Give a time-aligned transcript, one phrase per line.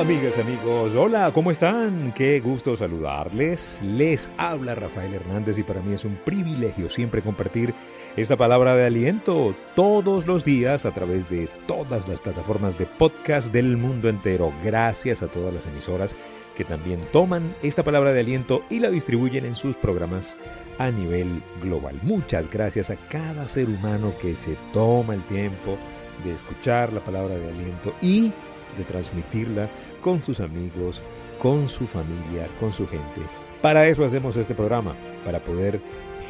[0.00, 2.12] amigas, amigos, hola, ¿cómo están?
[2.12, 3.82] Qué gusto saludarles.
[3.84, 7.74] Les habla Rafael Hernández y para mí es un privilegio siempre compartir
[8.16, 13.52] esta palabra de aliento todos los días a través de todas las plataformas de podcast
[13.52, 14.54] del mundo entero.
[14.64, 16.16] Gracias a todas las emisoras
[16.56, 20.38] que también toman esta palabra de aliento y la distribuyen en sus programas
[20.78, 22.00] a nivel global.
[22.02, 25.76] Muchas gracias a cada ser humano que se toma el tiempo
[26.24, 28.32] de escuchar la palabra de aliento y
[28.76, 29.68] de transmitirla
[30.00, 31.02] con sus amigos,
[31.38, 33.22] con su familia, con su gente.
[33.62, 35.80] Para eso hacemos este programa, para poder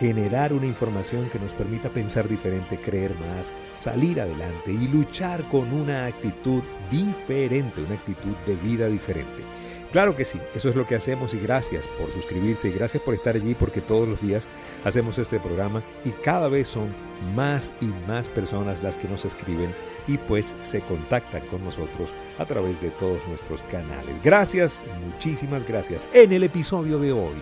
[0.01, 5.73] generar una información que nos permita pensar diferente, creer más, salir adelante y luchar con
[5.73, 9.45] una actitud diferente, una actitud de vida diferente.
[9.93, 13.13] Claro que sí, eso es lo que hacemos y gracias por suscribirse y gracias por
[13.15, 14.47] estar allí porque todos los días
[14.85, 16.95] hacemos este programa y cada vez son
[17.35, 19.75] más y más personas las que nos escriben
[20.07, 24.21] y pues se contactan con nosotros a través de todos nuestros canales.
[24.23, 26.09] Gracias, muchísimas gracias.
[26.13, 27.35] En el episodio de hoy,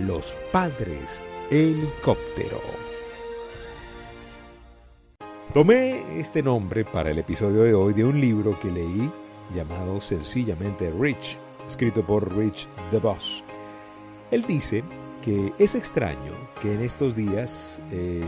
[0.00, 2.60] los padres helicóptero.
[5.54, 9.10] Tomé este nombre para el episodio de hoy de un libro que leí
[9.54, 13.44] llamado sencillamente Rich, escrito por Rich DeVos.
[14.30, 14.84] Él dice
[15.22, 18.22] que es extraño que en estos días eh,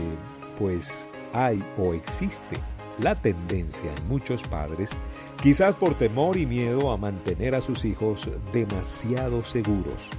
[0.57, 2.57] pues hay o existe
[2.99, 4.91] la tendencia en muchos padres,
[5.41, 10.09] quizás por temor y miedo a mantener a sus hijos demasiado seguros.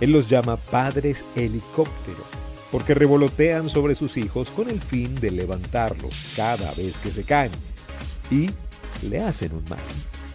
[0.00, 2.22] Él los llama padres helicóptero,
[2.70, 7.52] porque revolotean sobre sus hijos con el fin de levantarlos cada vez que se caen
[8.30, 8.50] y
[9.08, 9.78] le hacen un mal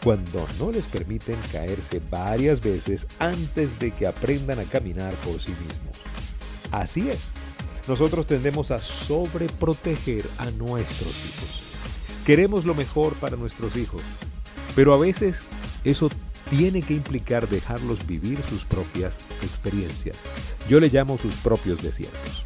[0.04, 5.54] cuando no les permiten caerse varias veces antes de que aprendan a caminar por sí
[5.66, 5.98] mismos.
[6.72, 7.34] Así es,
[7.88, 11.64] nosotros tendemos a sobreproteger a nuestros hijos.
[12.26, 14.02] Queremos lo mejor para nuestros hijos,
[14.76, 15.44] pero a veces
[15.84, 16.10] eso
[16.50, 20.26] tiene que implicar dejarlos vivir sus propias experiencias.
[20.68, 22.46] Yo le llamo sus propios desiertos.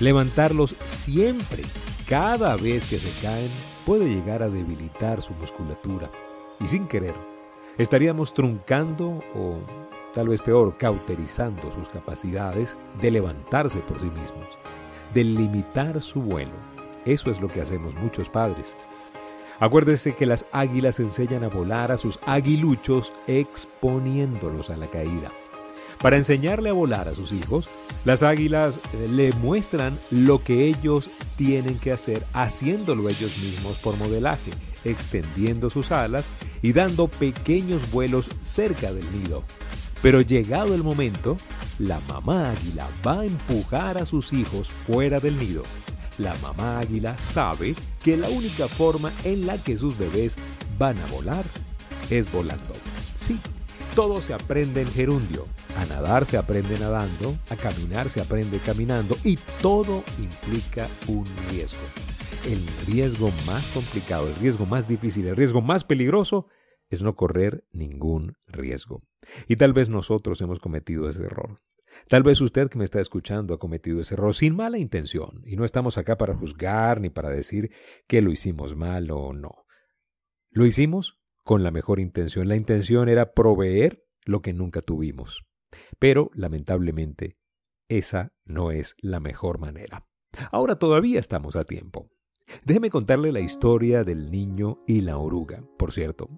[0.00, 1.64] Levantarlos siempre,
[2.08, 3.50] cada vez que se caen,
[3.84, 6.10] puede llegar a debilitar su musculatura
[6.60, 7.14] y sin querer,
[7.78, 9.58] estaríamos truncando o
[10.12, 14.58] tal vez peor, cauterizando sus capacidades de levantarse por sí mismos,
[15.14, 16.54] de limitar su vuelo.
[17.04, 18.72] Eso es lo que hacemos muchos padres.
[19.60, 25.32] Acuérdese que las águilas enseñan a volar a sus aguiluchos exponiéndolos a la caída.
[26.00, 27.68] Para enseñarle a volar a sus hijos,
[28.04, 33.96] las águilas eh, le muestran lo que ellos tienen que hacer haciéndolo ellos mismos por
[33.96, 34.52] modelaje,
[34.84, 36.28] extendiendo sus alas
[36.62, 39.44] y dando pequeños vuelos cerca del nido.
[40.02, 41.36] Pero llegado el momento,
[41.78, 45.62] la mamá águila va a empujar a sus hijos fuera del nido.
[46.18, 50.36] La mamá águila sabe que la única forma en la que sus bebés
[50.78, 51.44] van a volar
[52.10, 52.74] es volando.
[53.14, 53.38] Sí,
[53.94, 55.46] todo se aprende en gerundio.
[55.76, 61.80] A nadar se aprende nadando, a caminar se aprende caminando y todo implica un riesgo.
[62.46, 66.46] El riesgo más complicado, el riesgo más difícil, el riesgo más peligroso
[66.90, 69.02] es no correr ningún riesgo.
[69.46, 71.60] Y tal vez nosotros hemos cometido ese error.
[72.08, 75.56] Tal vez usted que me está escuchando ha cometido ese error sin mala intención, y
[75.56, 77.70] no estamos acá para juzgar ni para decir
[78.06, 79.64] que lo hicimos mal o no.
[80.50, 82.48] Lo hicimos con la mejor intención.
[82.48, 85.46] La intención era proveer lo que nunca tuvimos.
[85.98, 87.38] Pero, lamentablemente,
[87.88, 90.06] esa no es la mejor manera.
[90.50, 92.06] Ahora todavía estamos a tiempo.
[92.64, 95.60] Déjeme contarle la historia del niño y la oruga.
[95.78, 96.28] Por cierto,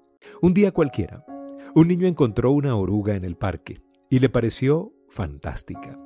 [0.43, 1.25] un día cualquiera,
[1.75, 5.97] un niño encontró una oruga en el parque y le pareció fantástica.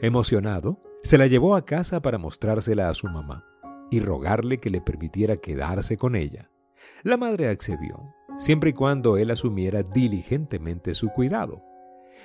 [0.00, 3.44] Emocionado, se la llevó a casa para mostrársela a su mamá
[3.90, 6.46] y rogarle que le permitiera quedarse con ella.
[7.02, 7.96] La madre accedió
[8.38, 11.62] siempre y cuando él asumiera diligentemente su cuidado.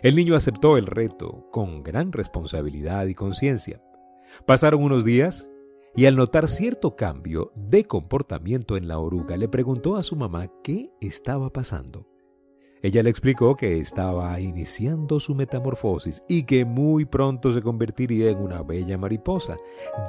[0.02, 3.80] El niño aceptó el reto con gran responsabilidad y conciencia.
[4.46, 5.50] Pasaron unos días
[5.96, 10.48] y al notar cierto cambio de comportamiento en la oruga le preguntó a su mamá
[10.64, 12.08] qué estaba pasando.
[12.82, 18.38] Ella le explicó que estaba iniciando su metamorfosis y que muy pronto se convertiría en
[18.38, 19.58] una bella mariposa.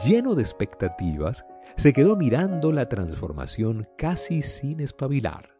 [0.04, 1.46] Lleno de expectativas,
[1.76, 5.54] se quedó mirando la transformación casi sin espabilar.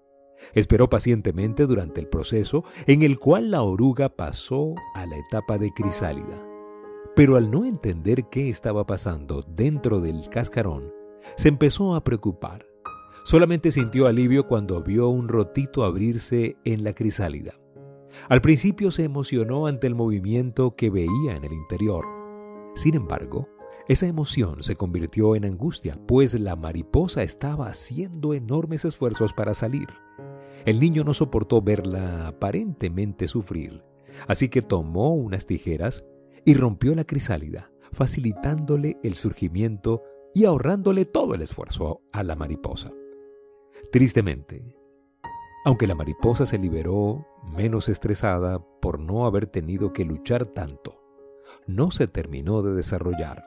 [0.52, 5.70] Esperó pacientemente durante el proceso en el cual la oruga pasó a la etapa de
[5.72, 6.45] crisálida.
[7.16, 10.92] Pero al no entender qué estaba pasando dentro del cascarón,
[11.38, 12.66] se empezó a preocupar.
[13.24, 17.54] Solamente sintió alivio cuando vio un rotito abrirse en la crisálida.
[18.28, 22.04] Al principio se emocionó ante el movimiento que veía en el interior.
[22.74, 23.48] Sin embargo,
[23.88, 29.88] esa emoción se convirtió en angustia, pues la mariposa estaba haciendo enormes esfuerzos para salir.
[30.66, 33.82] El niño no soportó verla aparentemente sufrir,
[34.28, 36.04] así que tomó unas tijeras
[36.46, 40.02] y rompió la crisálida, facilitándole el surgimiento
[40.32, 42.92] y ahorrándole todo el esfuerzo a la mariposa.
[43.90, 44.64] Tristemente,
[45.64, 51.02] aunque la mariposa se liberó menos estresada por no haber tenido que luchar tanto,
[51.66, 53.44] no se terminó de desarrollar.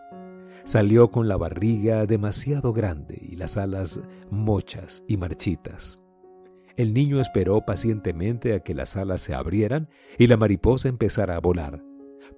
[0.66, 6.00] Salió con la barriga demasiado grande y las alas mochas y marchitas.
[6.76, 9.88] El niño esperó pacientemente a que las alas se abrieran
[10.18, 11.82] y la mariposa empezara a volar,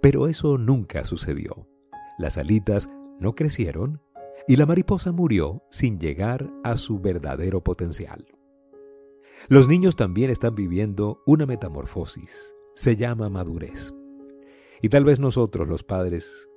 [0.02, 1.68] pero eso nunca sucedió.
[2.18, 2.90] Las alitas
[3.20, 4.02] no crecieron
[4.48, 8.26] y la mariposa murió sin llegar a su verdadero potencial.
[9.48, 12.54] Los niños también están viviendo una metamorfosis.
[12.76, 13.94] Se llama madurez.
[14.82, 16.50] Y tal vez nosotros, los padres,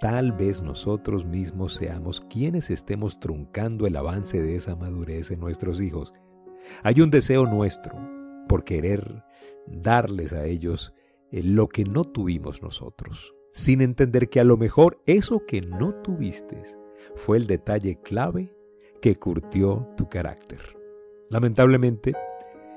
[0.00, 5.80] tal vez nosotros mismos seamos quienes estemos truncando el avance de esa madurez en nuestros
[5.80, 6.12] hijos
[6.82, 7.94] hay un deseo nuestro
[8.48, 9.24] por querer
[9.66, 10.94] darles a ellos
[11.42, 16.62] lo que no tuvimos nosotros, sin entender que a lo mejor eso que no tuviste
[17.14, 18.54] fue el detalle clave
[19.00, 20.60] que curtió tu carácter.
[21.28, 22.14] Lamentablemente,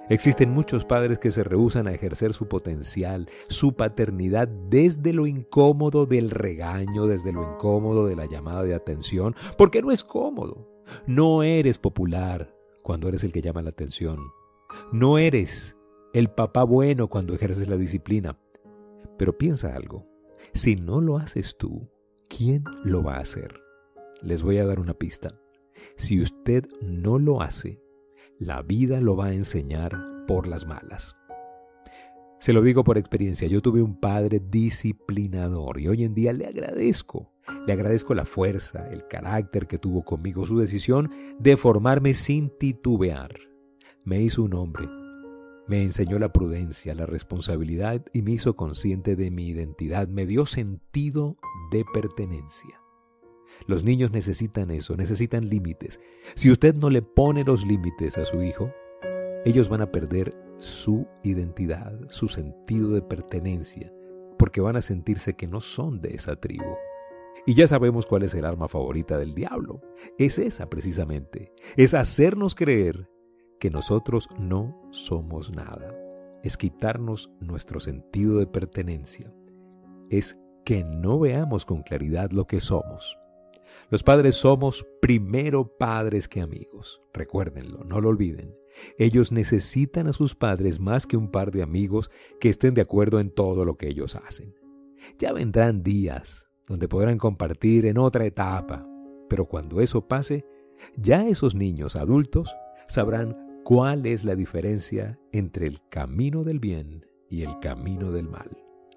[0.10, 6.06] existen muchos padres que se rehúsan a ejercer su potencial, su paternidad desde lo incómodo
[6.06, 10.68] del regaño, desde lo incómodo de la llamada de atención, porque no es cómodo.
[11.06, 14.20] No eres popular, cuando eres el que llama la atención.
[14.92, 15.78] No eres
[16.14, 18.40] el papá bueno cuando ejerces la disciplina.
[19.20, 20.04] Pero piensa algo.
[20.56, 21.88] Si no lo haces tú,
[22.28, 23.54] ¿quién lo va a hacer?
[24.24, 25.32] Les voy a dar una pista.
[25.96, 27.84] Si usted no lo hace,
[28.40, 29.96] la vida lo va a enseñar
[30.26, 31.14] por las malas.
[32.40, 36.48] Se lo digo por experiencia, yo tuve un padre disciplinador y hoy en día le
[36.48, 37.34] agradezco
[37.66, 43.36] le agradezco la fuerza, el carácter que tuvo conmigo, su decisión de formarme sin titubear.
[44.04, 44.88] Me hizo un hombre,
[45.70, 50.48] me enseñó la prudencia, la responsabilidad y me hizo consciente de mi identidad, me dio
[50.48, 51.38] sentido
[51.72, 52.82] de pertenencia.
[53.68, 56.00] Los niños necesitan eso, necesitan límites.
[56.34, 58.72] Si usted no le pone los límites a su hijo,
[59.46, 63.94] ellos van a perder su identidad, su sentido de pertenencia,
[64.40, 66.78] porque van a sentirse que no son de esa tribu.
[67.46, 69.82] Y ya sabemos cuál es el arma favorita del diablo.
[70.18, 71.54] Es esa precisamente.
[71.78, 73.08] Es hacernos creer
[73.60, 75.96] que nosotros no somos nada.
[76.44, 79.32] Es quitarnos nuestro sentido de pertenencia.
[80.10, 83.18] Es que no veamos con claridad lo que somos.
[83.90, 87.00] Los padres somos primero padres que amigos.
[87.14, 88.56] Recuérdenlo, no lo olviden.
[88.98, 92.10] Ellos necesitan a sus padres más que un par de amigos
[92.40, 94.56] que estén de acuerdo en todo lo que ellos hacen.
[95.18, 98.84] Ya vendrán días donde podrán compartir en otra etapa.
[99.28, 100.46] Pero cuando eso pase,
[100.96, 102.56] ya esos niños adultos
[102.88, 108.50] sabrán cuál es la diferencia entre el camino del bien y el camino del mal.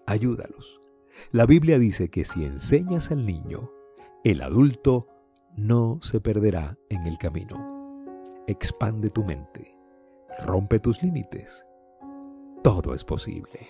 [0.06, 0.80] Ayúdalos.
[1.30, 3.70] La Biblia dice que si enseñas al niño,
[4.24, 5.08] el adulto
[5.58, 8.02] no se perderá en el camino.
[8.46, 9.76] Expande tu mente,
[10.46, 11.66] rompe tus límites.
[12.62, 13.68] Todo es posible.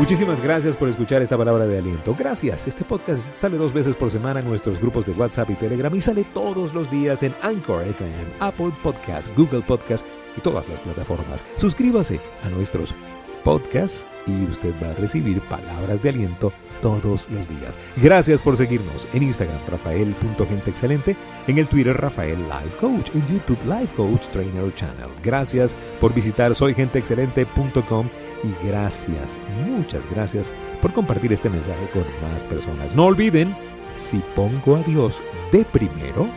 [0.00, 2.16] Muchísimas gracias por escuchar esta palabra de aliento.
[2.18, 2.66] Gracias.
[2.66, 6.00] Este podcast sale dos veces por semana en nuestros grupos de WhatsApp y Telegram y
[6.00, 10.06] sale todos los días en Anchor FM, Apple Podcast, Google Podcast
[10.36, 11.44] y todas las plataformas.
[11.56, 12.94] Suscríbase a nuestros
[13.42, 17.78] podcasts y usted va a recibir palabras de aliento todos los días.
[17.96, 23.94] Gracias por seguirnos en Instagram, rafael.genteexcelente, en el Twitter, Rafael Life Coach, en YouTube, Life
[23.94, 25.10] Coach Trainer Channel.
[25.22, 28.08] Gracias por visitar soygenteexcelente.com
[28.44, 32.96] y gracias, muchas gracias por compartir este mensaje con más personas.
[32.96, 33.54] No olviden,
[33.92, 35.22] si pongo a Dios
[35.52, 36.28] de primero,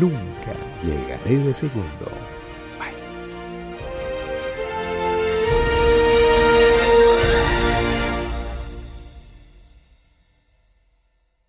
[0.00, 2.10] nunca llegaré de segundo.